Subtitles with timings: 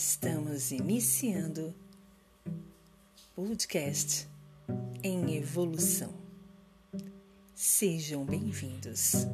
[0.00, 1.74] Estamos iniciando
[3.34, 4.28] podcast
[5.02, 6.14] em evolução.
[7.52, 9.26] Sejam bem-vindos.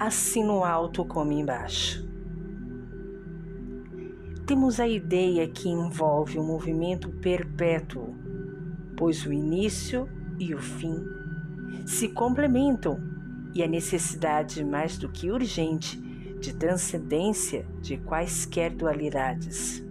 [0.00, 2.08] Assim no alto como embaixo
[4.48, 8.14] temos a ideia que envolve um movimento perpétuo,
[8.98, 10.08] pois o início
[10.40, 11.06] e o fim
[11.86, 13.00] se complementam
[13.54, 15.96] e a necessidade mais do que urgente
[16.40, 19.84] de transcendência de quaisquer dualidades.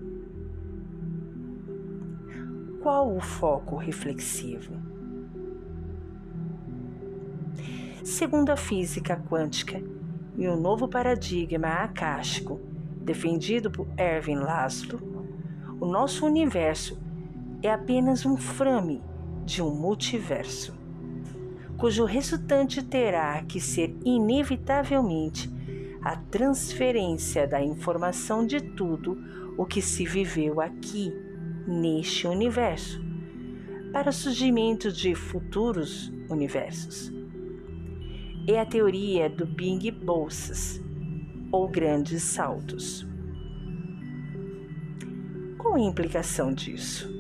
[2.82, 4.74] Qual o foco reflexivo?
[8.04, 9.82] Segundo a física quântica
[10.38, 12.60] e o novo paradigma acástico
[13.02, 15.00] defendido por Erwin Laszlo,
[15.80, 17.07] o nosso universo
[17.68, 19.04] é apenas um frame
[19.46, 20.74] de um multiverso,
[21.78, 25.52] cujo resultante terá que ser inevitavelmente
[26.02, 29.18] a transferência da informação de tudo
[29.58, 31.12] o que se viveu aqui,
[31.68, 33.02] neste universo,
[33.92, 37.12] para o surgimento de futuros universos.
[38.48, 40.82] É a teoria do Big Bolsas
[41.52, 43.06] ou grandes saltos.
[45.58, 47.17] Qual a implicação disso?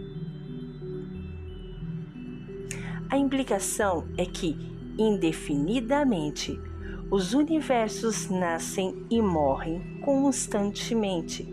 [3.18, 4.56] A implicação é que,
[4.96, 6.62] indefinidamente,
[7.10, 11.52] os universos nascem e morrem constantemente,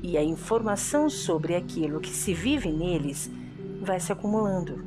[0.00, 3.28] e a informação sobre aquilo que se vive neles
[3.80, 4.84] vai se acumulando.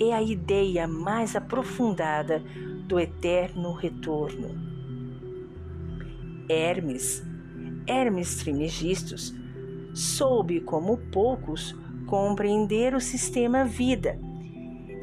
[0.00, 2.40] É a ideia mais aprofundada
[2.86, 4.50] do eterno retorno.
[6.48, 7.26] Hermes,
[7.88, 9.34] Hermes Trimegistus,
[9.92, 11.74] soube como poucos
[12.08, 14.18] compreender o sistema vida.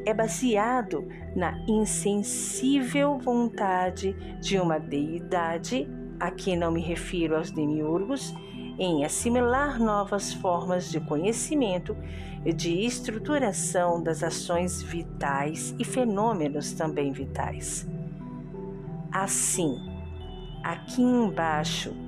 [0.04, 5.88] É baseado na insensível vontade de uma deidade,
[6.20, 8.34] aqui não me refiro aos demiurgos,
[8.78, 11.96] em assimilar novas formas de conhecimento
[12.44, 17.88] e de estruturação das ações vitais e fenômenos também vitais.
[19.10, 19.78] Assim,
[20.62, 22.05] aqui embaixo,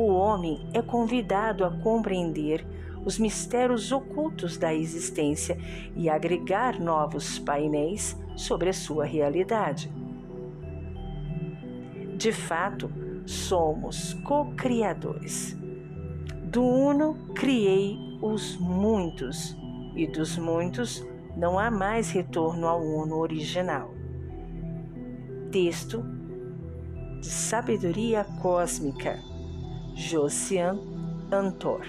[0.00, 2.64] o homem é convidado a compreender
[3.04, 5.58] os mistérios ocultos da existência
[5.96, 9.90] e agregar novos painéis sobre a sua realidade.
[12.16, 12.88] De fato,
[13.26, 15.58] somos co-criadores.
[16.44, 19.56] Do uno criei os muitos,
[19.96, 21.04] e dos muitos
[21.36, 23.92] não há mais retorno ao uno original.
[25.50, 26.04] Texto
[27.20, 29.18] de Sabedoria Cósmica,
[29.98, 30.78] Josian
[31.32, 31.84] Antor,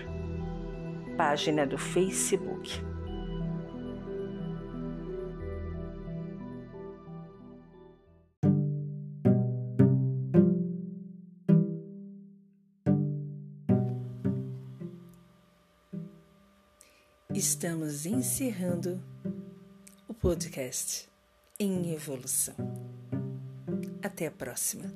[1.15, 2.81] página do Facebook.
[17.31, 18.99] Estamos encerrando
[20.07, 21.07] o podcast
[21.59, 22.55] em evolução.
[24.01, 24.91] Até a próxima.